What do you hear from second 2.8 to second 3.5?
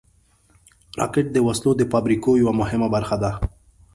برخه ده